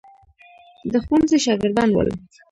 د 0.91 0.93
ښوونځي 1.05 1.37
شاګردان 1.45 1.89
ول. 1.93 2.09